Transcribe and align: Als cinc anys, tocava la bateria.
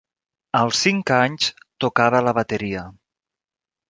Als 0.59 0.79
cinc 0.85 1.11
anys, 1.17 1.51
tocava 1.85 2.23
la 2.29 2.35
bateria. 2.39 2.83